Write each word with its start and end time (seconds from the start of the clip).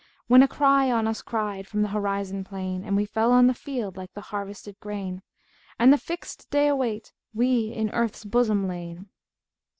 When 0.25 0.41
a 0.41 0.47
Cry 0.47 0.89
on 0.89 1.07
us 1.07 1.21
cried 1.21 1.67
* 1.67 1.67
From 1.67 1.83
th' 1.83 1.91
horizon 1.91 2.43
plain, 2.43 2.83
And 2.83 2.97
we 2.97 3.05
fell 3.05 3.31
on 3.31 3.45
the 3.45 3.53
field 3.53 3.97
* 3.97 3.97
Like 3.97 4.11
the 4.15 4.21
harvested 4.33 4.79
grain, 4.79 5.21
And 5.77 5.93
the 5.93 5.97
Fixt 5.99 6.49
Day 6.49 6.67
await 6.69 7.13
* 7.23 7.33
We, 7.35 7.67
in 7.71 7.91
earth's 7.91 8.25
bosom 8.25 8.67
lain!'" 8.67 9.09